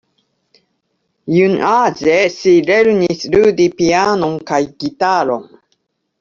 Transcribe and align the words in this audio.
Junaĝe 1.33 2.15
ŝi 2.37 2.55
lernis 2.71 3.27
ludi 3.35 3.69
pianon 3.83 4.35
kaj 4.51 4.61
gitaron. 4.83 5.47